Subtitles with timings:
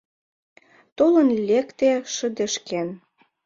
[0.97, 2.87] Толын лекте шыдешкен.